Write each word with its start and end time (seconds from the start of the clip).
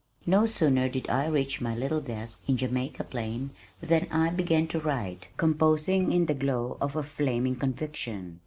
No 0.25 0.47
sooner 0.47 0.89
did 0.89 1.07
I 1.11 1.27
reach 1.27 1.61
my 1.61 1.75
little 1.75 2.01
desk 2.01 2.41
in 2.49 2.57
Jamaica 2.57 3.03
Plain 3.03 3.51
than 3.81 4.07
I 4.11 4.31
began 4.31 4.65
to 4.69 4.79
write, 4.79 5.29
composing 5.37 6.11
in 6.11 6.25
the 6.25 6.33
glow 6.33 6.77
of 6.81 6.95
a 6.95 7.03
flaming 7.03 7.55
conviction. 7.55 8.39